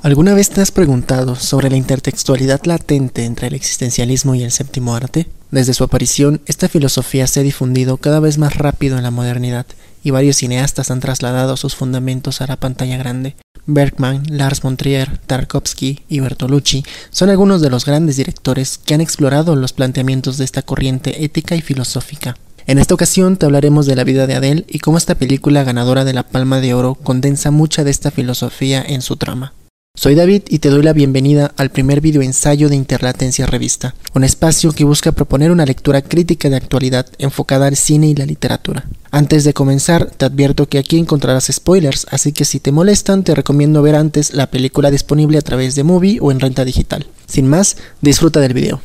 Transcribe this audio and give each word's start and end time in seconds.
¿Alguna 0.00 0.32
vez 0.32 0.48
te 0.50 0.60
has 0.60 0.70
preguntado 0.70 1.34
sobre 1.34 1.70
la 1.70 1.76
intertextualidad 1.76 2.62
latente 2.64 3.24
entre 3.24 3.48
el 3.48 3.54
existencialismo 3.54 4.36
y 4.36 4.44
el 4.44 4.52
séptimo 4.52 4.94
arte? 4.94 5.26
Desde 5.50 5.74
su 5.74 5.82
aparición, 5.82 6.40
esta 6.46 6.68
filosofía 6.68 7.26
se 7.26 7.40
ha 7.40 7.42
difundido 7.42 7.96
cada 7.96 8.20
vez 8.20 8.38
más 8.38 8.54
rápido 8.56 8.96
en 8.96 9.02
la 9.02 9.10
modernidad 9.10 9.66
y 10.04 10.12
varios 10.12 10.36
cineastas 10.36 10.92
han 10.92 11.00
trasladado 11.00 11.56
sus 11.56 11.74
fundamentos 11.74 12.40
a 12.40 12.46
la 12.46 12.56
pantalla 12.56 12.96
grande. 12.96 13.34
Bergman, 13.66 14.22
Lars 14.30 14.62
von 14.62 14.76
Trier, 14.76 15.18
Tarkovsky 15.18 16.04
y 16.08 16.20
Bertolucci 16.20 16.84
son 17.10 17.28
algunos 17.28 17.60
de 17.60 17.68
los 17.68 17.84
grandes 17.84 18.16
directores 18.16 18.78
que 18.78 18.94
han 18.94 19.00
explorado 19.00 19.56
los 19.56 19.72
planteamientos 19.72 20.38
de 20.38 20.44
esta 20.44 20.62
corriente 20.62 21.24
ética 21.24 21.56
y 21.56 21.60
filosófica. 21.60 22.36
En 22.68 22.78
esta 22.78 22.94
ocasión 22.94 23.36
te 23.36 23.46
hablaremos 23.46 23.86
de 23.86 23.96
la 23.96 24.04
vida 24.04 24.28
de 24.28 24.36
Adele 24.36 24.64
y 24.68 24.78
cómo 24.78 24.96
esta 24.96 25.16
película 25.16 25.64
ganadora 25.64 26.04
de 26.04 26.12
la 26.12 26.22
Palma 26.22 26.60
de 26.60 26.72
Oro 26.72 26.94
condensa 26.94 27.50
mucha 27.50 27.82
de 27.82 27.90
esta 27.90 28.12
filosofía 28.12 28.84
en 28.86 29.02
su 29.02 29.16
trama. 29.16 29.54
Soy 29.98 30.14
David 30.14 30.42
y 30.48 30.60
te 30.60 30.68
doy 30.68 30.84
la 30.84 30.92
bienvenida 30.92 31.52
al 31.56 31.70
primer 31.70 32.00
video 32.00 32.22
ensayo 32.22 32.68
de 32.68 32.76
Interlatencia 32.76 33.46
Revista, 33.46 33.96
un 34.14 34.22
espacio 34.22 34.70
que 34.70 34.84
busca 34.84 35.10
proponer 35.10 35.50
una 35.50 35.66
lectura 35.66 36.02
crítica 36.02 36.48
de 36.48 36.54
actualidad 36.54 37.06
enfocada 37.18 37.66
al 37.66 37.74
cine 37.74 38.06
y 38.06 38.14
la 38.14 38.24
literatura. 38.24 38.86
Antes 39.10 39.42
de 39.42 39.54
comenzar, 39.54 40.08
te 40.08 40.24
advierto 40.24 40.68
que 40.68 40.78
aquí 40.78 40.98
encontrarás 40.98 41.50
spoilers, 41.50 42.06
así 42.12 42.30
que 42.30 42.44
si 42.44 42.60
te 42.60 42.70
molestan 42.70 43.24
te 43.24 43.34
recomiendo 43.34 43.82
ver 43.82 43.96
antes 43.96 44.34
la 44.34 44.48
película 44.52 44.92
disponible 44.92 45.36
a 45.36 45.42
través 45.42 45.74
de 45.74 45.82
Movie 45.82 46.18
o 46.20 46.30
en 46.30 46.38
renta 46.38 46.64
digital. 46.64 47.08
Sin 47.26 47.48
más, 47.48 47.76
disfruta 48.00 48.38
del 48.38 48.54
video. 48.54 48.80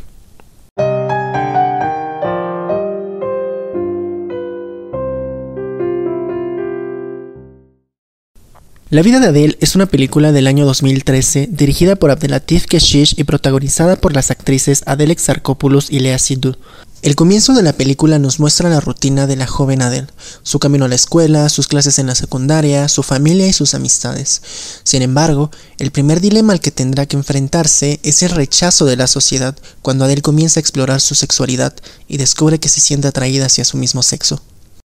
La 8.94 9.02
vida 9.02 9.20
de 9.20 9.26
Adele 9.26 9.58
es 9.60 9.76
una 9.76 9.88
película 9.88 10.32
del 10.32 10.46
año 10.46 10.68
2013 10.68 11.50
dirigida 11.52 11.96
por 11.96 12.12
Abdelatif 12.12 12.68
Keshish 12.68 13.16
y 13.18 13.24
protagonizada 13.24 13.96
por 13.96 14.14
las 14.14 14.30
actrices 14.30 14.84
Adele 14.86 15.14
Exarchopoulos 15.14 15.90
y 15.90 16.00
Lea 16.00 16.20
Sidhu. 16.20 16.56
El 17.02 17.16
comienzo 17.16 17.56
de 17.56 17.64
la 17.64 17.74
película 17.74 18.20
nos 18.20 18.40
muestra 18.40 18.70
la 18.70 18.82
rutina 18.82 19.26
de 19.26 19.36
la 19.36 19.48
joven 19.48 19.82
Adele, 19.82 20.10
su 20.44 20.60
camino 20.60 20.86
a 20.86 20.90
la 20.90 20.94
escuela, 20.94 21.50
sus 21.50 21.68
clases 21.68 21.98
en 21.98 22.06
la 22.06 22.14
secundaria, 22.14 22.88
su 22.88 23.02
familia 23.02 23.48
y 23.48 23.54
sus 23.54 23.74
amistades. 23.74 24.44
Sin 24.84 25.02
embargo, 25.02 25.50
el 25.80 25.90
primer 25.90 26.22
dilema 26.22 26.54
al 26.54 26.62
que 26.62 26.70
tendrá 26.70 27.08
que 27.08 27.18
enfrentarse 27.18 28.00
es 28.04 28.22
el 28.22 28.30
rechazo 28.30 28.86
de 28.86 28.96
la 28.96 29.08
sociedad 29.08 29.58
cuando 29.82 30.06
Adele 30.06 30.22
comienza 30.22 30.60
a 30.60 30.62
explorar 30.62 31.02
su 31.02 31.16
sexualidad 31.16 31.74
y 32.08 32.18
descubre 32.18 32.60
que 32.60 32.70
se 32.70 32.80
siente 32.80 33.08
atraída 33.08 33.48
hacia 33.48 33.66
su 33.66 33.76
mismo 33.76 34.04
sexo. 34.04 34.40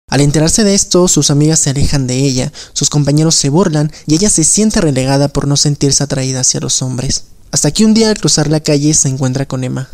Al 0.09 0.21
enterarse 0.23 0.65
de 0.65 0.75
esto, 0.75 1.07
sus 1.07 1.31
amigas 1.31 1.61
se 1.61 1.71
alejan 1.71 2.07
de 2.07 2.17
ella, 2.17 2.53
sus 2.73 2.89
compañeros 2.89 3.35
se 3.35 3.51
burlan 3.51 3.93
y 4.07 4.15
ella 4.15 4.31
se 4.31 4.45
siente 4.45 4.81
relegada 4.81 5.29
por 5.29 5.47
no 5.47 5.57
sentirse 5.57 6.03
atraída 6.03 6.41
hacia 6.41 6.61
los 6.61 6.81
hombres. 6.81 7.25
Hasta 7.51 7.71
que 7.71 7.85
un 7.85 7.95
día 7.95 8.09
al 8.09 8.19
cruzar 8.19 8.49
la 8.49 8.61
calle 8.61 8.95
se 8.95 9.09
encuentra 9.09 9.47
con 9.47 9.65
Emma, 9.65 9.89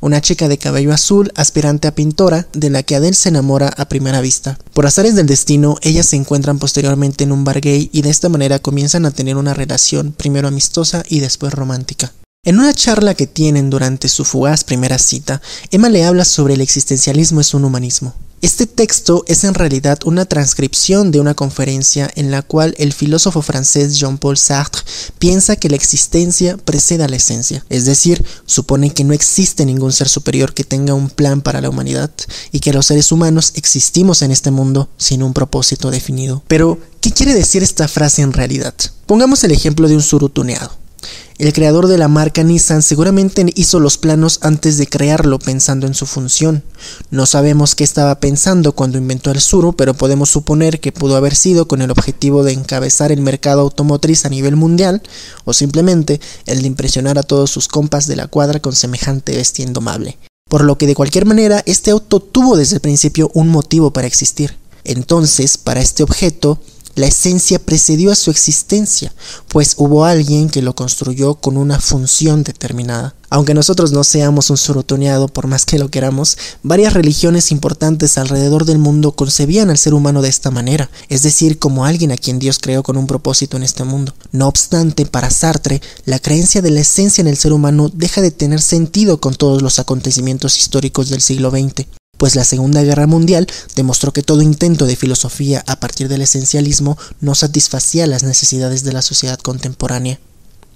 una 0.00 0.20
chica 0.20 0.48
de 0.48 0.58
cabello 0.58 0.92
azul, 0.92 1.32
aspirante 1.36 1.88
a 1.88 1.94
pintora, 1.94 2.48
de 2.52 2.70
la 2.70 2.82
que 2.82 2.96
Adele 2.96 3.14
se 3.14 3.28
enamora 3.28 3.68
a 3.68 3.88
primera 3.88 4.20
vista. 4.20 4.58
Por 4.72 4.86
azares 4.86 5.14
del 5.14 5.26
destino, 5.26 5.76
ellas 5.82 6.06
se 6.06 6.16
encuentran 6.16 6.58
posteriormente 6.58 7.24
en 7.24 7.32
un 7.32 7.44
bar 7.44 7.60
gay 7.60 7.90
y 7.92 8.02
de 8.02 8.10
esta 8.10 8.28
manera 8.28 8.58
comienzan 8.58 9.06
a 9.06 9.10
tener 9.10 9.36
una 9.36 9.54
relación 9.54 10.12
primero 10.12 10.48
amistosa 10.48 11.02
y 11.08 11.20
después 11.20 11.52
romántica. 11.52 12.12
En 12.42 12.58
una 12.58 12.72
charla 12.72 13.14
que 13.14 13.26
tienen 13.26 13.68
durante 13.68 14.08
su 14.08 14.24
fugaz 14.24 14.64
primera 14.64 14.98
cita, 14.98 15.42
Emma 15.70 15.90
le 15.90 16.04
habla 16.04 16.24
sobre 16.24 16.54
el 16.54 16.62
existencialismo 16.62 17.40
es 17.42 17.52
un 17.52 17.64
humanismo. 17.64 18.14
Este 18.42 18.66
texto 18.66 19.22
es 19.26 19.44
en 19.44 19.52
realidad 19.52 19.98
una 20.06 20.24
transcripción 20.24 21.10
de 21.10 21.20
una 21.20 21.34
conferencia 21.34 22.10
en 22.14 22.30
la 22.30 22.40
cual 22.40 22.74
el 22.78 22.94
filósofo 22.94 23.42
francés 23.42 23.98
Jean-Paul 23.98 24.38
Sartre 24.38 24.80
piensa 25.18 25.56
que 25.56 25.68
la 25.68 25.76
existencia 25.76 26.56
precede 26.56 27.04
a 27.04 27.08
la 27.08 27.16
esencia, 27.16 27.66
es 27.68 27.84
decir, 27.84 28.24
supone 28.46 28.94
que 28.94 29.04
no 29.04 29.12
existe 29.12 29.66
ningún 29.66 29.92
ser 29.92 30.08
superior 30.08 30.54
que 30.54 30.64
tenga 30.64 30.94
un 30.94 31.10
plan 31.10 31.42
para 31.42 31.60
la 31.60 31.68
humanidad 31.68 32.10
y 32.50 32.60
que 32.60 32.72
los 32.72 32.86
seres 32.86 33.12
humanos 33.12 33.52
existimos 33.56 34.22
en 34.22 34.30
este 34.30 34.50
mundo 34.50 34.88
sin 34.96 35.22
un 35.22 35.34
propósito 35.34 35.90
definido. 35.90 36.42
Pero, 36.48 36.78
¿qué 37.02 37.12
quiere 37.12 37.34
decir 37.34 37.62
esta 37.62 37.88
frase 37.88 38.22
en 38.22 38.32
realidad? 38.32 38.74
Pongamos 39.04 39.44
el 39.44 39.52
ejemplo 39.52 39.86
de 39.86 39.96
un 39.96 40.02
surutuneado. 40.02 40.79
El 41.38 41.54
creador 41.54 41.86
de 41.86 41.96
la 41.96 42.08
marca 42.08 42.42
Nissan 42.42 42.82
seguramente 42.82 43.46
hizo 43.54 43.80
los 43.80 43.96
planos 43.96 44.40
antes 44.42 44.76
de 44.76 44.86
crearlo 44.86 45.38
pensando 45.38 45.86
en 45.86 45.94
su 45.94 46.04
función. 46.04 46.62
No 47.10 47.24
sabemos 47.24 47.74
qué 47.74 47.82
estaba 47.82 48.20
pensando 48.20 48.72
cuando 48.72 48.98
inventó 48.98 49.30
el 49.30 49.40
Suru, 49.40 49.72
pero 49.72 49.94
podemos 49.94 50.28
suponer 50.28 50.80
que 50.80 50.92
pudo 50.92 51.16
haber 51.16 51.34
sido 51.34 51.66
con 51.66 51.80
el 51.80 51.90
objetivo 51.90 52.44
de 52.44 52.52
encabezar 52.52 53.10
el 53.10 53.22
mercado 53.22 53.62
automotriz 53.62 54.26
a 54.26 54.28
nivel 54.28 54.56
mundial, 54.56 55.02
o 55.44 55.54
simplemente 55.54 56.20
el 56.44 56.60
de 56.60 56.66
impresionar 56.66 57.18
a 57.18 57.22
todos 57.22 57.50
sus 57.50 57.68
compas 57.68 58.06
de 58.06 58.16
la 58.16 58.26
cuadra 58.26 58.60
con 58.60 58.74
semejante 58.74 59.34
bestia 59.34 59.64
indomable. 59.64 60.18
Por 60.50 60.64
lo 60.64 60.76
que 60.76 60.86
de 60.86 60.94
cualquier 60.94 61.24
manera, 61.24 61.62
este 61.64 61.90
auto 61.90 62.20
tuvo 62.20 62.56
desde 62.56 62.74
el 62.74 62.80
principio 62.80 63.30
un 63.32 63.48
motivo 63.48 63.92
para 63.92 64.08
existir. 64.08 64.58
Entonces, 64.84 65.56
para 65.56 65.80
este 65.80 66.02
objeto, 66.02 66.60
la 67.00 67.06
esencia 67.06 67.58
precedió 67.58 68.12
a 68.12 68.14
su 68.14 68.30
existencia, 68.30 69.14
pues 69.48 69.74
hubo 69.78 70.04
alguien 70.04 70.50
que 70.50 70.60
lo 70.60 70.74
construyó 70.74 71.34
con 71.36 71.56
una 71.56 71.80
función 71.80 72.42
determinada. 72.42 73.14
Aunque 73.30 73.54
nosotros 73.54 73.92
no 73.92 74.04
seamos 74.04 74.50
un 74.50 74.58
surutoneado 74.58 75.26
por 75.28 75.46
más 75.46 75.64
que 75.64 75.78
lo 75.78 75.88
queramos, 75.88 76.36
varias 76.62 76.92
religiones 76.92 77.52
importantes 77.52 78.18
alrededor 78.18 78.66
del 78.66 78.76
mundo 78.76 79.12
concebían 79.12 79.70
al 79.70 79.78
ser 79.78 79.94
humano 79.94 80.20
de 80.20 80.28
esta 80.28 80.50
manera, 80.50 80.90
es 81.08 81.22
decir, 81.22 81.58
como 81.58 81.86
alguien 81.86 82.12
a 82.12 82.18
quien 82.18 82.38
Dios 82.38 82.58
creó 82.58 82.82
con 82.82 82.98
un 82.98 83.06
propósito 83.06 83.56
en 83.56 83.62
este 83.62 83.84
mundo. 83.84 84.12
No 84.30 84.46
obstante, 84.46 85.06
para 85.06 85.30
Sartre, 85.30 85.80
la 86.04 86.18
creencia 86.18 86.60
de 86.60 86.70
la 86.70 86.80
esencia 86.80 87.22
en 87.22 87.28
el 87.28 87.38
ser 87.38 87.54
humano 87.54 87.90
deja 87.90 88.20
de 88.20 88.30
tener 88.30 88.60
sentido 88.60 89.22
con 89.22 89.34
todos 89.34 89.62
los 89.62 89.78
acontecimientos 89.78 90.58
históricos 90.58 91.08
del 91.08 91.22
siglo 91.22 91.50
XX 91.50 91.99
pues 92.20 92.36
la 92.36 92.44
Segunda 92.44 92.82
Guerra 92.82 93.06
Mundial 93.06 93.46
demostró 93.76 94.12
que 94.12 94.22
todo 94.22 94.42
intento 94.42 94.84
de 94.84 94.94
filosofía 94.94 95.64
a 95.66 95.80
partir 95.80 96.06
del 96.06 96.20
esencialismo 96.20 96.98
no 97.22 97.34
satisfacía 97.34 98.06
las 98.06 98.24
necesidades 98.24 98.84
de 98.84 98.92
la 98.92 99.00
sociedad 99.00 99.38
contemporánea. 99.38 100.20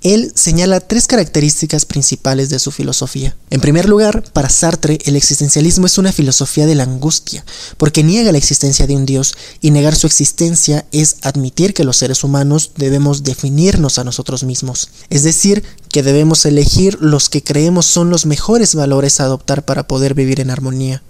Él 0.01 0.33
señala 0.35 0.81
tres 0.81 1.07
características 1.07 1.85
principales 1.85 2.49
de 2.49 2.59
su 2.59 2.71
filosofía. 2.71 3.37
En 3.51 3.61
primer 3.61 3.91
lugar, 3.91 4.25
para 4.33 4.49
Sartre, 4.49 4.99
el 5.05 5.17
existencialismo 5.17 5.85
es 5.85 5.99
una 5.99 6.15
filosofía 6.15 6.65
de 6.65 6.77
la 6.77 6.85
angustia, 6.85 7.45
porque 7.77 8.03
niega 8.03 8.33
la 8.33 8.39
existencia 8.39 8.87
de 8.87 8.97
un 8.97 9.05
Dios 9.05 9.35
y 9.61 9.71
negar 9.71 9.97
su 9.97 10.07
existencia 10.07 10.87
es 10.93 11.17
admitir 11.21 11.75
que 11.75 11.85
los 11.85 11.99
seres 11.99 12.25
humanos 12.25 12.71
debemos 12.77 13.23
definirnos 13.23 13.99
a 13.99 14.05
nosotros 14.05 14.45
mismos, 14.45 14.89
es 15.11 15.25
decir, 15.25 15.63
que 15.91 16.03
debemos 16.03 16.47
elegir 16.47 16.97
los 17.03 17.29
que 17.29 17.43
creemos 17.43 17.85
son 17.85 18.09
los 18.09 18.25
mejores 18.25 18.75
valores 18.75 19.21
a 19.21 19.25
adoptar 19.25 19.67
para 19.67 19.87
poder 19.87 20.15
vivir 20.15 20.41
en 20.41 20.49
armonía 20.49 21.03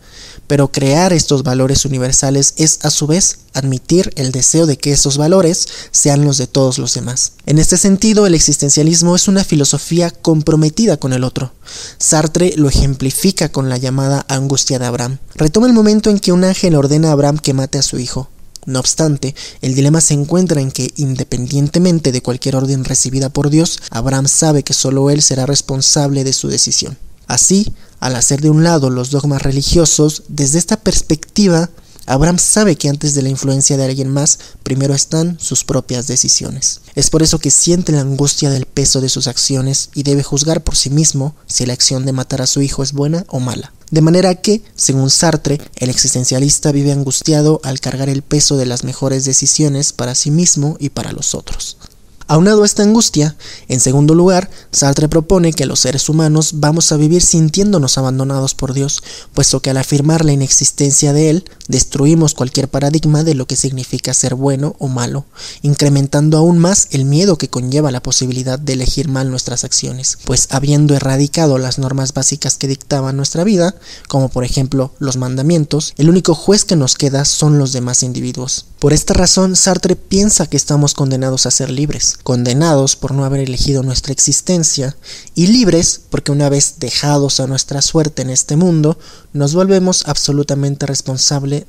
pero 0.47 0.71
crear 0.71 1.13
estos 1.13 1.43
valores 1.43 1.85
universales 1.85 2.55
es 2.57 2.79
a 2.83 2.91
su 2.91 3.07
vez 3.07 3.39
admitir 3.55 4.13
el 4.17 4.33
deseo 4.33 4.67
de 4.67 4.77
que 4.77 4.93
esos 4.93 5.17
valores 5.17 5.69
sean 5.91 6.25
los 6.25 6.39
de 6.39 6.47
todos 6.47 6.79
los 6.79 6.95
demás. 6.95 7.33
En 7.47 7.59
este 7.59 7.77
sentido, 7.77 8.27
el 8.27 8.35
existencialismo 8.35 9.17
es 9.17 9.29
una 9.29 9.45
filosofía 9.45 10.11
comprometida 10.11 10.97
con 10.97 11.13
el 11.13 11.25
otro. 11.25 11.53
Sartre 11.99 12.55
lo 12.57 12.69
ejemplifica 12.69 13.51
con 13.51 13.69
la 13.69 13.79
llamada 13.79 14.27
angustia 14.29 14.79
de 14.79 14.87
Abraham. 14.87 15.19
Retoma 15.35 15.67
el 15.67 15.73
momento 15.73 16.11
en 16.11 16.19
que 16.19 16.33
un 16.33 16.45
ángel 16.45 16.75
ordena 16.75 17.09
a 17.09 17.13
Abraham 17.13 17.39
que 17.39 17.55
mate 17.55 17.79
a 17.79 17.83
su 17.83 17.99
hijo. 17.99 18.29
No 18.67 18.81
obstante, 18.81 19.35
el 19.61 19.75
dilema 19.75 20.01
se 20.01 20.15
encuentra 20.15 20.61
en 20.61 20.71
que, 20.71 20.93
independientemente 20.97 22.13
de 22.13 22.23
cualquier 22.23 22.57
orden 22.57 22.85
recibida 22.85 23.29
por 23.29 23.51
Dios, 23.51 23.81
Abraham 23.91 24.27
sabe 24.27 24.63
que 24.63 24.73
solo 24.73 25.11
él 25.11 25.21
será 25.21 25.45
responsable 25.45 26.25
de 26.25 26.33
su 26.33 26.49
decisión. 26.49 26.97
Así, 27.27 27.73
al 28.01 28.17
hacer 28.17 28.41
de 28.41 28.51
un 28.51 28.65
lado 28.65 28.91
los 28.91 29.11
dogmas 29.11 29.43
religiosos, 29.43 30.25
desde 30.29 30.59
esta 30.59 30.77
perspectiva, 30.77 31.71
Abraham 32.07 32.39
sabe 32.39 32.77
que 32.77 32.91
antes 32.91 33.15
de 33.15 33.23
la 33.23 33.31
influencia 33.31 33.79
de 33.79 33.85
alguien 33.85 34.11
más, 34.11 34.39
primero 34.63 34.95
están 34.95 35.39
sus 35.41 35.65
propias 35.65 36.07
decisiones. 36.07 36.83
Es 36.95 37.09
por 37.09 37.23
eso 37.23 37.39
que 37.39 37.51
siente 37.51 37.93
la 37.93 38.03
angustia 38.03 38.51
del 38.51 38.67
peso 38.67 39.01
de 39.01 39.09
sus 39.09 39.27
acciones 39.27 39.89
y 39.95 40.03
debe 40.03 40.23
juzgar 40.23 40.63
por 40.63 40.77
sí 40.77 40.91
mismo 40.91 41.35
si 41.47 41.65
la 41.65 41.73
acción 41.73 42.05
de 42.05 42.13
matar 42.13 42.43
a 42.43 42.47
su 42.47 42.61
hijo 42.61 42.83
es 42.83 42.93
buena 42.93 43.25
o 43.29 43.41
mala. 43.41 43.73
De 43.91 44.03
manera 44.03 44.35
que, 44.35 44.63
según 44.77 45.09
Sartre, 45.09 45.61
el 45.77 45.89
existencialista 45.89 46.73
vive 46.73 46.93
angustiado 46.93 47.61
al 47.65 47.81
cargar 47.81 48.09
el 48.09 48.23
peso 48.23 48.57
de 48.57 48.67
las 48.67 48.85
mejores 48.85 49.25
decisiones 49.25 49.93
para 49.93 50.15
sí 50.15 50.31
mismo 50.31 50.77
y 50.79 50.91
para 50.91 51.13
los 51.13 51.35
otros. 51.35 51.79
Aunado 52.27 52.63
a 52.63 52.67
esta 52.67 52.83
angustia, 52.83 53.37
en 53.69 53.81
segundo 53.81 54.15
lugar, 54.15 54.51
Sartre 54.73 55.09
propone 55.09 55.53
que 55.53 55.67
los 55.67 55.81
seres 55.81 56.09
humanos 56.09 56.53
vamos 56.55 56.91
a 56.91 56.97
vivir 56.97 57.21
sintiéndonos 57.21 57.99
abandonados 57.99 58.55
por 58.55 58.73
Dios, 58.73 59.03
puesto 59.35 59.61
que 59.61 59.69
al 59.69 59.77
afirmar 59.77 60.25
la 60.25 60.33
inexistencia 60.33 61.13
de 61.13 61.29
Él, 61.29 61.45
destruimos 61.69 62.35
cualquier 62.35 62.69
paradigma 62.69 63.25
de 63.25 63.35
lo 63.35 63.47
que 63.47 63.57
significa 63.57 64.15
ser 64.15 64.35
bueno 64.35 64.77
o 64.79 64.89
malo, 64.89 65.25
incrementando 65.63 66.39
aún 66.39 66.59
más 66.59 66.89
el 66.91 67.05
miedo 67.05 67.39
que 67.39 67.49
conlleva 67.49 67.91
la 67.91 68.03
posibilidad 68.03 68.59
de 68.59 68.75
elegir 68.75 69.09
mal 69.09 69.31
nuestras 69.31 69.65
acciones, 69.65 70.19
pues 70.25 70.49
habiendo 70.51 70.95
erradicado 70.95 71.59
las 71.59 71.79
normas 71.79 72.13
básicas 72.13 72.57
que 72.57 72.69
dictaban 72.69 73.17
nuestra 73.17 73.45
vida, 73.45 73.75
como 74.09 74.29
por 74.29 74.45
ejemplo 74.45 74.93
los 74.99 75.17
mandamientos, 75.17 75.95
el 75.97 76.11
único 76.11 76.35
juez 76.35 76.65
que 76.65 76.77
nos 76.77 76.95
queda 76.97 77.25
son 77.25 77.59
los 77.59 77.73
demás 77.73 78.03
individuos. 78.03 78.67
Por 78.79 78.93
esta 78.93 79.15
razón, 79.15 79.57
Sartre 79.57 79.97
piensa 79.97 80.47
que 80.47 80.59
estamos 80.59 80.93
condenados 80.95 81.47
a 81.47 81.51
ser 81.51 81.71
libres 81.71 82.19
condenados 82.23 82.97
por 82.97 83.13
no 83.13 83.25
haber 83.25 83.41
elegido 83.41 83.83
nuestra 83.83 84.13
existencia, 84.13 84.97
y 85.35 85.47
libres 85.49 86.01
porque 86.11 86.33
una 86.33 86.49
vez 86.49 86.75
dejados 86.79 87.41
a 87.41 87.47
nuestra 87.47 87.83
suerte 87.83 88.23
en 88.23 88.31
este 88.31 88.57
mundo, 88.57 88.99
nos 89.33 89.55
volvemos 89.55 90.05
absolutamente 90.07 90.87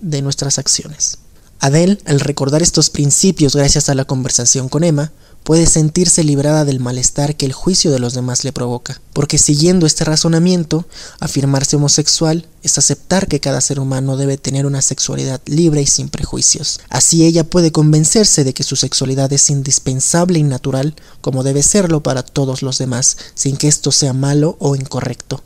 de 0.01 0.21
nuestras 0.21 0.59
acciones. 0.59 1.19
Adele, 1.59 1.97
al 2.05 2.19
recordar 2.19 2.61
estos 2.61 2.89
principios 2.89 3.55
gracias 3.55 3.89
a 3.89 3.95
la 3.95 4.05
conversación 4.05 4.69
con 4.69 4.83
Emma, 4.83 5.11
puede 5.45 5.67
sentirse 5.67 6.23
librada 6.23 6.65
del 6.65 6.79
malestar 6.79 7.35
que 7.35 7.45
el 7.45 7.53
juicio 7.53 7.91
de 7.91 7.99
los 7.99 8.15
demás 8.15 8.43
le 8.43 8.51
provoca, 8.51 8.99
porque 9.13 9.37
siguiendo 9.37 9.85
este 9.85 10.03
razonamiento, 10.03 10.85
afirmarse 11.19 11.75
homosexual 11.75 12.47
es 12.63 12.79
aceptar 12.79 13.27
que 13.27 13.39
cada 13.39 13.61
ser 13.61 13.79
humano 13.79 14.17
debe 14.17 14.37
tener 14.37 14.65
una 14.65 14.81
sexualidad 14.81 15.39
libre 15.45 15.83
y 15.83 15.85
sin 15.85 16.09
prejuicios. 16.09 16.79
Así 16.89 17.25
ella 17.25 17.43
puede 17.43 17.71
convencerse 17.71 18.43
de 18.43 18.55
que 18.55 18.63
su 18.63 18.75
sexualidad 18.75 19.31
es 19.33 19.51
indispensable 19.51 20.39
y 20.39 20.43
natural, 20.43 20.95
como 21.21 21.43
debe 21.43 21.61
serlo 21.61 22.01
para 22.01 22.23
todos 22.23 22.63
los 22.63 22.79
demás, 22.79 23.15
sin 23.35 23.55
que 23.55 23.67
esto 23.67 23.91
sea 23.91 24.13
malo 24.13 24.57
o 24.59 24.75
incorrecto. 24.75 25.43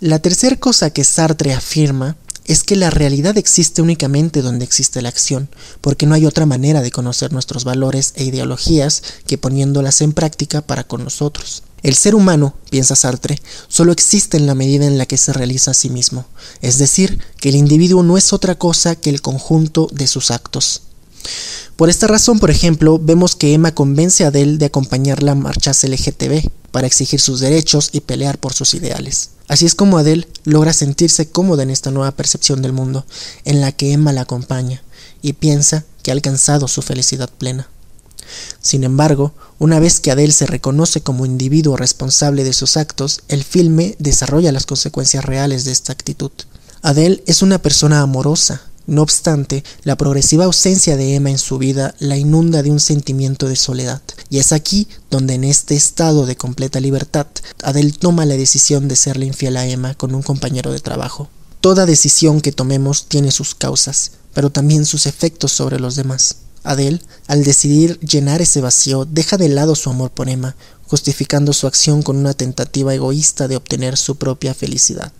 La 0.00 0.18
tercera 0.18 0.56
cosa 0.56 0.90
que 0.90 1.04
Sartre 1.04 1.54
afirma 1.54 2.16
es 2.48 2.64
que 2.64 2.76
la 2.76 2.90
realidad 2.90 3.36
existe 3.36 3.82
únicamente 3.82 4.42
donde 4.42 4.64
existe 4.64 5.02
la 5.02 5.10
acción, 5.10 5.48
porque 5.80 6.06
no 6.06 6.14
hay 6.14 6.26
otra 6.26 6.46
manera 6.46 6.80
de 6.80 6.90
conocer 6.90 7.30
nuestros 7.30 7.62
valores 7.62 8.14
e 8.16 8.24
ideologías 8.24 9.02
que 9.26 9.38
poniéndolas 9.38 10.00
en 10.00 10.14
práctica 10.14 10.62
para 10.62 10.84
con 10.84 11.04
nosotros. 11.04 11.62
El 11.82 11.94
ser 11.94 12.14
humano, 12.14 12.54
piensa 12.70 12.96
Sartre, 12.96 13.38
solo 13.68 13.92
existe 13.92 14.36
en 14.38 14.46
la 14.46 14.54
medida 14.54 14.86
en 14.86 14.98
la 14.98 15.06
que 15.06 15.18
se 15.18 15.32
realiza 15.32 15.70
a 15.70 15.74
sí 15.74 15.90
mismo, 15.90 16.24
es 16.60 16.78
decir, 16.78 17.20
que 17.38 17.50
el 17.50 17.54
individuo 17.54 18.02
no 18.02 18.16
es 18.16 18.32
otra 18.32 18.56
cosa 18.56 18.96
que 18.96 19.10
el 19.10 19.20
conjunto 19.20 19.88
de 19.92 20.06
sus 20.06 20.30
actos. 20.30 20.82
Por 21.76 21.90
esta 21.90 22.06
razón, 22.08 22.40
por 22.40 22.50
ejemplo, 22.50 22.98
vemos 23.00 23.36
que 23.36 23.54
Emma 23.54 23.74
convence 23.74 24.24
a 24.24 24.28
Adele 24.28 24.58
de 24.58 24.66
acompañarla 24.66 25.32
a 25.32 25.36
marchas 25.36 25.84
LGTB 25.84 26.50
para 26.72 26.86
exigir 26.86 27.20
sus 27.20 27.40
derechos 27.40 27.90
y 27.92 28.00
pelear 28.00 28.38
por 28.38 28.52
sus 28.52 28.74
ideales. 28.74 29.30
Así 29.46 29.64
es 29.64 29.74
como 29.74 29.98
Adele 29.98 30.28
logra 30.44 30.72
sentirse 30.72 31.30
cómoda 31.30 31.62
en 31.62 31.70
esta 31.70 31.90
nueva 31.90 32.10
percepción 32.12 32.62
del 32.62 32.72
mundo, 32.72 33.06
en 33.44 33.60
la 33.60 33.72
que 33.72 33.92
Emma 33.92 34.12
la 34.12 34.22
acompaña, 34.22 34.82
y 35.22 35.34
piensa 35.34 35.84
que 36.02 36.10
ha 36.10 36.14
alcanzado 36.14 36.68
su 36.68 36.82
felicidad 36.82 37.30
plena. 37.30 37.68
Sin 38.60 38.84
embargo, 38.84 39.32
una 39.58 39.80
vez 39.80 40.00
que 40.00 40.10
Adele 40.10 40.32
se 40.32 40.46
reconoce 40.46 41.00
como 41.00 41.24
individuo 41.24 41.76
responsable 41.76 42.44
de 42.44 42.52
sus 42.52 42.76
actos, 42.76 43.22
el 43.28 43.44
filme 43.44 43.96
desarrolla 43.98 44.52
las 44.52 44.66
consecuencias 44.66 45.24
reales 45.24 45.64
de 45.64 45.72
esta 45.72 45.92
actitud. 45.92 46.32
Adele 46.82 47.22
es 47.26 47.42
una 47.42 47.58
persona 47.58 48.02
amorosa, 48.02 48.62
no 48.88 49.02
obstante, 49.02 49.62
la 49.84 49.96
progresiva 49.96 50.46
ausencia 50.46 50.96
de 50.96 51.14
Emma 51.14 51.30
en 51.30 51.36
su 51.36 51.58
vida 51.58 51.94
la 51.98 52.16
inunda 52.16 52.62
de 52.62 52.70
un 52.70 52.80
sentimiento 52.80 53.46
de 53.46 53.54
soledad, 53.54 54.00
y 54.30 54.38
es 54.38 54.50
aquí 54.50 54.88
donde 55.10 55.34
en 55.34 55.44
este 55.44 55.76
estado 55.76 56.24
de 56.24 56.36
completa 56.36 56.80
libertad, 56.80 57.26
Adele 57.62 57.92
toma 57.92 58.24
la 58.24 58.34
decisión 58.34 58.88
de 58.88 58.96
serle 58.96 59.26
infiel 59.26 59.58
a 59.58 59.66
Emma 59.66 59.94
con 59.94 60.14
un 60.14 60.22
compañero 60.22 60.72
de 60.72 60.80
trabajo. 60.80 61.28
Toda 61.60 61.84
decisión 61.84 62.40
que 62.40 62.50
tomemos 62.50 63.08
tiene 63.08 63.30
sus 63.30 63.54
causas, 63.54 64.12
pero 64.32 64.48
también 64.48 64.86
sus 64.86 65.04
efectos 65.04 65.52
sobre 65.52 65.78
los 65.78 65.94
demás. 65.94 66.36
Adele, 66.64 67.02
al 67.26 67.44
decidir 67.44 68.00
llenar 68.00 68.40
ese 68.40 68.62
vacío, 68.62 69.04
deja 69.04 69.36
de 69.36 69.50
lado 69.50 69.74
su 69.74 69.90
amor 69.90 70.12
por 70.12 70.30
Emma, 70.30 70.56
justificando 70.86 71.52
su 71.52 71.66
acción 71.66 72.02
con 72.02 72.16
una 72.16 72.32
tentativa 72.32 72.94
egoísta 72.94 73.48
de 73.48 73.56
obtener 73.56 73.98
su 73.98 74.16
propia 74.16 74.54
felicidad. 74.54 75.12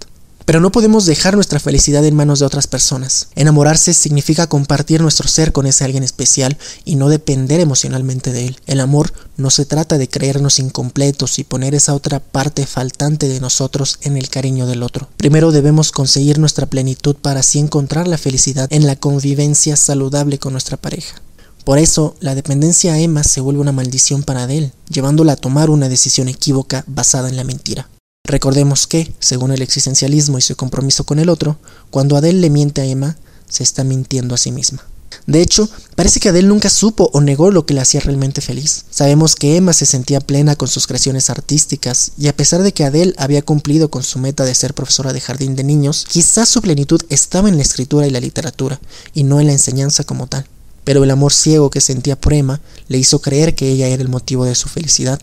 Pero 0.48 0.60
no 0.60 0.72
podemos 0.72 1.04
dejar 1.04 1.34
nuestra 1.34 1.60
felicidad 1.60 2.02
en 2.06 2.16
manos 2.16 2.38
de 2.38 2.46
otras 2.46 2.66
personas. 2.66 3.28
Enamorarse 3.34 3.92
significa 3.92 4.46
compartir 4.46 5.02
nuestro 5.02 5.28
ser 5.28 5.52
con 5.52 5.66
ese 5.66 5.84
alguien 5.84 6.02
especial 6.02 6.56
y 6.86 6.96
no 6.96 7.10
depender 7.10 7.60
emocionalmente 7.60 8.32
de 8.32 8.46
él. 8.46 8.56
El 8.66 8.80
amor 8.80 9.12
no 9.36 9.50
se 9.50 9.66
trata 9.66 9.98
de 9.98 10.08
creernos 10.08 10.58
incompletos 10.58 11.38
y 11.38 11.44
poner 11.44 11.74
esa 11.74 11.92
otra 11.92 12.20
parte 12.20 12.64
faltante 12.64 13.28
de 13.28 13.40
nosotros 13.40 13.98
en 14.00 14.16
el 14.16 14.30
cariño 14.30 14.66
del 14.66 14.82
otro. 14.82 15.10
Primero 15.18 15.52
debemos 15.52 15.92
conseguir 15.92 16.38
nuestra 16.38 16.64
plenitud 16.64 17.16
para 17.16 17.40
así 17.40 17.58
encontrar 17.58 18.08
la 18.08 18.16
felicidad 18.16 18.72
en 18.72 18.86
la 18.86 18.96
convivencia 18.96 19.76
saludable 19.76 20.38
con 20.38 20.52
nuestra 20.52 20.78
pareja. 20.78 21.20
Por 21.66 21.76
eso, 21.76 22.16
la 22.20 22.34
dependencia 22.34 22.94
a 22.94 22.98
Emma 22.98 23.22
se 23.22 23.42
vuelve 23.42 23.60
una 23.60 23.72
maldición 23.72 24.22
para 24.22 24.50
él, 24.50 24.72
llevándola 24.88 25.32
a 25.32 25.36
tomar 25.36 25.68
una 25.68 25.90
decisión 25.90 26.26
equívoca 26.26 26.84
basada 26.86 27.28
en 27.28 27.36
la 27.36 27.44
mentira. 27.44 27.86
Recordemos 28.28 28.86
que, 28.86 29.10
según 29.20 29.52
el 29.52 29.62
existencialismo 29.62 30.36
y 30.36 30.42
su 30.42 30.54
compromiso 30.54 31.04
con 31.04 31.18
el 31.18 31.30
otro, 31.30 31.58
cuando 31.90 32.14
Adele 32.14 32.40
le 32.40 32.50
miente 32.50 32.82
a 32.82 32.84
Emma, 32.84 33.16
se 33.48 33.62
está 33.62 33.84
mintiendo 33.84 34.34
a 34.34 34.38
sí 34.38 34.52
misma. 34.52 34.84
De 35.26 35.40
hecho, 35.40 35.66
parece 35.96 36.20
que 36.20 36.28
Adele 36.28 36.46
nunca 36.46 36.68
supo 36.68 37.08
o 37.14 37.22
negó 37.22 37.50
lo 37.50 37.64
que 37.64 37.72
le 37.72 37.80
hacía 37.80 38.00
realmente 38.00 38.42
feliz. 38.42 38.84
Sabemos 38.90 39.34
que 39.34 39.56
Emma 39.56 39.72
se 39.72 39.86
sentía 39.86 40.20
plena 40.20 40.56
con 40.56 40.68
sus 40.68 40.86
creaciones 40.86 41.30
artísticas, 41.30 42.12
y 42.18 42.28
a 42.28 42.36
pesar 42.36 42.62
de 42.62 42.72
que 42.72 42.84
Adele 42.84 43.14
había 43.16 43.40
cumplido 43.40 43.90
con 43.90 44.02
su 44.02 44.18
meta 44.18 44.44
de 44.44 44.54
ser 44.54 44.74
profesora 44.74 45.14
de 45.14 45.22
jardín 45.22 45.56
de 45.56 45.64
niños, 45.64 46.04
quizás 46.06 46.50
su 46.50 46.60
plenitud 46.60 47.00
estaba 47.08 47.48
en 47.48 47.56
la 47.56 47.62
escritura 47.62 48.06
y 48.06 48.10
la 48.10 48.20
literatura, 48.20 48.78
y 49.14 49.22
no 49.22 49.40
en 49.40 49.46
la 49.46 49.54
enseñanza 49.54 50.04
como 50.04 50.26
tal. 50.26 50.46
Pero 50.84 51.02
el 51.02 51.10
amor 51.10 51.32
ciego 51.32 51.70
que 51.70 51.80
sentía 51.80 52.20
por 52.20 52.34
Emma 52.34 52.60
le 52.88 52.98
hizo 52.98 53.22
creer 53.22 53.54
que 53.54 53.70
ella 53.70 53.88
era 53.88 54.02
el 54.02 54.08
motivo 54.08 54.44
de 54.44 54.54
su 54.54 54.68
felicidad, 54.68 55.18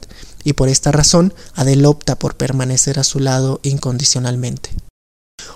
y 0.45 0.53
por 0.53 0.69
esta 0.69 0.93
razón 0.93 1.33
Adele 1.55 1.85
opta 1.87 2.17
por 2.17 2.37
permanecer 2.37 2.99
a 2.99 3.03
su 3.03 3.19
lado 3.19 3.59
incondicionalmente. 3.63 4.69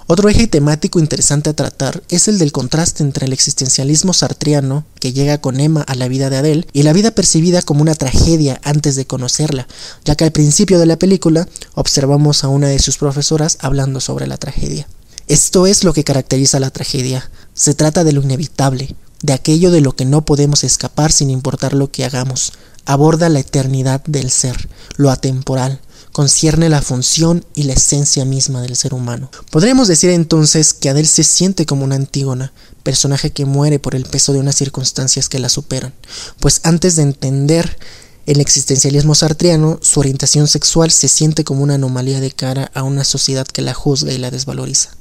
Otro 0.07 0.27
eje 0.27 0.47
temático 0.47 0.99
interesante 0.99 1.51
a 1.51 1.55
tratar 1.55 2.01
es 2.09 2.27
el 2.27 2.39
del 2.39 2.51
contraste 2.51 3.03
entre 3.03 3.27
el 3.27 3.33
existencialismo 3.33 4.11
sartriano, 4.13 4.83
que 4.99 5.13
llega 5.13 5.39
con 5.39 5.59
Emma 5.59 5.83
a 5.83 5.93
la 5.93 6.07
vida 6.07 6.31
de 6.31 6.37
Adele, 6.37 6.67
y 6.73 6.81
la 6.83 6.93
vida 6.93 7.11
percibida 7.11 7.61
como 7.61 7.83
una 7.83 7.93
tragedia 7.93 8.59
antes 8.63 8.95
de 8.95 9.05
conocerla, 9.05 9.67
ya 10.05 10.15
que 10.15 10.23
al 10.23 10.31
principio 10.31 10.79
de 10.79 10.87
la 10.87 10.97
película 10.97 11.47
observamos 11.75 12.43
a 12.43 12.47
una 12.47 12.67
de 12.67 12.79
sus 12.79 12.97
profesoras 12.97 13.59
hablando 13.61 13.99
sobre 13.99 14.25
la 14.25 14.37
tragedia. 14.37 14.87
Esto 15.27 15.67
es 15.67 15.83
lo 15.83 15.93
que 15.93 16.03
caracteriza 16.03 16.59
la 16.59 16.71
tragedia. 16.71 17.29
Se 17.53 17.75
trata 17.75 18.03
de 18.03 18.13
lo 18.13 18.23
inevitable, 18.23 18.95
de 19.21 19.33
aquello 19.33 19.71
de 19.71 19.81
lo 19.81 19.95
que 19.95 20.05
no 20.05 20.23
podemos 20.25 20.63
escapar 20.63 21.11
sin 21.11 21.29
importar 21.29 21.73
lo 21.73 21.91
que 21.91 22.05
hagamos, 22.05 22.53
aborda 22.85 23.29
la 23.29 23.39
eternidad 23.39 24.03
del 24.05 24.31
ser, 24.31 24.69
lo 24.95 25.11
atemporal, 25.11 25.81
concierne 26.11 26.69
la 26.69 26.81
función 26.81 27.45
y 27.55 27.63
la 27.63 27.73
esencia 27.73 28.25
misma 28.25 28.61
del 28.61 28.75
ser 28.75 28.93
humano. 28.93 29.29
Podríamos 29.51 29.87
decir 29.87 30.09
entonces 30.09 30.73
que 30.73 30.89
Adele 30.89 31.07
se 31.07 31.23
siente 31.23 31.65
como 31.65 31.83
una 31.83 31.95
Antígona, 31.95 32.51
personaje 32.83 33.31
que 33.31 33.45
muere 33.45 33.79
por 33.79 33.95
el 33.95 34.05
peso 34.05 34.33
de 34.33 34.39
unas 34.39 34.55
circunstancias 34.55 35.29
que 35.29 35.39
la 35.39 35.49
superan, 35.49 35.93
pues 36.39 36.61
antes 36.63 36.95
de 36.95 37.03
entender 37.03 37.77
el 38.25 38.41
existencialismo 38.41 39.15
sartriano, 39.15 39.79
su 39.81 39.99
orientación 39.99 40.47
sexual 40.47 40.91
se 40.91 41.07
siente 41.07 41.43
como 41.43 41.63
una 41.63 41.75
anomalía 41.75 42.19
de 42.19 42.31
cara 42.31 42.71
a 42.73 42.83
una 42.83 43.03
sociedad 43.03 43.47
que 43.47 43.61
la 43.61 43.73
juzga 43.73 44.11
y 44.13 44.17
la 44.17 44.31
desvaloriza. 44.31 44.91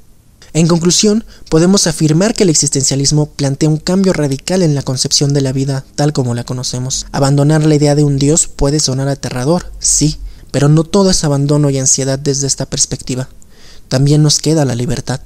En 0.55 0.67
conclusión, 0.67 1.25
podemos 1.51 1.87
afirmar 1.87 2.35
que 2.35 2.45
el 2.45 2.49
existencialismo 2.49 3.27
plantea 3.27 3.69
un 3.69 3.77
cambio 3.77 4.13
radical 4.13 4.63
en 4.63 4.75
la 4.75 4.83
concepción 4.83 5.35
de 5.35 5.43
la 5.43 5.53
vida 5.53 5.85
tal 5.95 6.13
como 6.13 6.35
la 6.35 6.45
conocemos. 6.45 7.07
Abandonar 7.13 7.65
la 7.67 7.75
idea 7.75 7.95
de 7.95 8.05
un 8.05 8.19
Dios 8.19 8.49
puede 8.49 8.81
sonar 8.81 9.09
aterrador, 9.09 9.71
sí, 9.79 10.19
pero 10.51 10.69
no 10.69 10.85
todo 10.85 11.11
es 11.11 11.25
abandono 11.25 11.69
y 11.71 11.79
ansiedad 11.79 12.19
desde 12.19 12.47
esta 12.47 12.67
perspectiva. 12.67 13.29
También 13.89 14.23
nos 14.23 14.39
queda 14.39 14.65
la 14.65 14.75
libertad, 14.75 15.21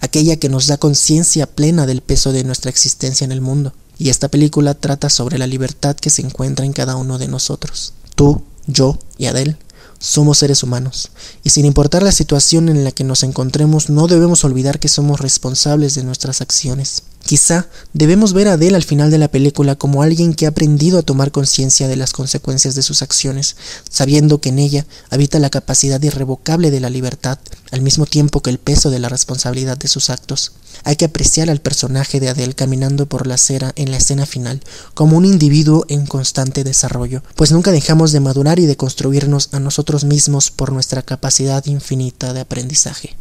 aquella 0.00 0.36
que 0.36 0.48
nos 0.48 0.66
da 0.66 0.76
conciencia 0.76 1.46
plena 1.46 1.86
del 1.86 2.00
peso 2.00 2.32
de 2.32 2.44
nuestra 2.44 2.70
existencia 2.70 3.24
en 3.24 3.32
el 3.32 3.40
mundo. 3.40 3.72
Y 3.96 4.08
esta 4.10 4.28
película 4.28 4.74
trata 4.74 5.08
sobre 5.08 5.38
la 5.38 5.46
libertad 5.46 5.94
que 5.94 6.10
se 6.10 6.22
encuentra 6.22 6.66
en 6.66 6.72
cada 6.72 6.96
uno 6.96 7.18
de 7.18 7.28
nosotros. 7.28 7.92
Tú, 8.16 8.42
yo 8.66 8.98
y 9.18 9.26
Adele 9.26 9.56
somos 10.04 10.38
seres 10.38 10.62
humanos, 10.62 11.10
y 11.42 11.50
sin 11.50 11.64
importar 11.64 12.02
la 12.02 12.12
situación 12.12 12.68
en 12.68 12.84
la 12.84 12.92
que 12.92 13.04
nos 13.04 13.22
encontremos, 13.22 13.88
no 13.88 14.06
debemos 14.06 14.44
olvidar 14.44 14.78
que 14.78 14.88
somos 14.88 15.20
responsables 15.20 15.94
de 15.94 16.04
nuestras 16.04 16.42
acciones. 16.42 17.04
Quizá 17.24 17.68
debemos 17.94 18.34
ver 18.34 18.48
a 18.48 18.52
Adele 18.52 18.76
al 18.76 18.82
final 18.82 19.10
de 19.10 19.16
la 19.16 19.28
película 19.28 19.76
como 19.76 20.02
alguien 20.02 20.34
que 20.34 20.44
ha 20.44 20.50
aprendido 20.50 20.98
a 20.98 21.02
tomar 21.02 21.32
conciencia 21.32 21.88
de 21.88 21.96
las 21.96 22.12
consecuencias 22.12 22.74
de 22.74 22.82
sus 22.82 23.00
acciones, 23.00 23.56
sabiendo 23.88 24.42
que 24.42 24.50
en 24.50 24.58
ella 24.58 24.86
habita 25.08 25.38
la 25.38 25.48
capacidad 25.48 26.02
irrevocable 26.02 26.70
de 26.70 26.80
la 26.80 26.90
libertad, 26.90 27.38
al 27.70 27.80
mismo 27.80 28.04
tiempo 28.04 28.40
que 28.40 28.50
el 28.50 28.58
peso 28.58 28.90
de 28.90 28.98
la 28.98 29.08
responsabilidad 29.08 29.78
de 29.78 29.88
sus 29.88 30.10
actos. 30.10 30.52
Hay 30.82 30.96
que 30.96 31.06
apreciar 31.06 31.48
al 31.48 31.62
personaje 31.62 32.20
de 32.20 32.28
Adele 32.28 32.52
caminando 32.52 33.06
por 33.06 33.26
la 33.26 33.36
acera 33.36 33.72
en 33.76 33.90
la 33.90 33.96
escena 33.96 34.26
final 34.26 34.60
como 34.92 35.16
un 35.16 35.24
individuo 35.24 35.86
en 35.88 36.04
constante 36.04 36.62
desarrollo, 36.62 37.22
pues 37.36 37.52
nunca 37.52 37.72
dejamos 37.72 38.12
de 38.12 38.20
madurar 38.20 38.58
y 38.58 38.66
de 38.66 38.76
construirnos 38.76 39.48
a 39.52 39.60
nosotros 39.60 40.04
mismos 40.04 40.50
por 40.50 40.72
nuestra 40.72 41.00
capacidad 41.00 41.64
infinita 41.64 42.34
de 42.34 42.40
aprendizaje. 42.40 43.16